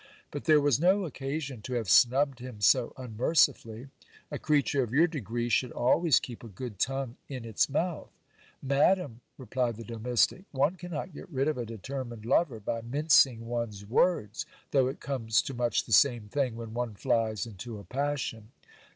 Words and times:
But 0.31 0.45
there 0.45 0.59
was 0.59 0.79
no 0.79 1.05
occasion 1.05 1.61
to 1.61 1.73
have 1.73 1.87
snubbed 1.87 2.39
him 2.39 2.59
so 2.59 2.91
unmercifully. 2.97 3.89
A 4.31 4.39
creature 4.39 4.81
of 4.81 4.95
your 4.95 5.05
degree 5.05 5.47
should 5.47 5.71
always 5.71 6.19
keep 6.19 6.43
a 6.43 6.47
good 6.47 6.79
tongue 6.79 7.17
in 7.29 7.45
its 7.45 7.69
mouth. 7.69 8.09
Madam, 8.63 9.21
replied 9.37 9.75
the 9.75 9.83
domestic, 9.83 10.45
one 10.51 10.75
cannot 10.75 11.13
get 11.13 11.29
rid 11.29 11.47
of 11.47 11.59
a 11.59 11.67
determined 11.67 12.25
lover 12.25 12.59
by 12.59 12.81
mincing 12.81 13.45
one's 13.45 13.85
words, 13.85 14.47
though 14.71 14.87
it 14.87 14.99
comes 15.01 15.39
to 15.43 15.53
much 15.53 15.83
the 15.83 15.93
same 15.93 16.29
thing 16.29 16.55
when 16.55 16.73
one 16.73 16.95
flies 16.95 17.45
into 17.45 17.77
a 17.77 17.83
passion. 17.83 18.49